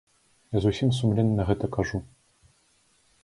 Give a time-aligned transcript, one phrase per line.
[0.55, 1.97] Я зусім сумленна гэта кажу.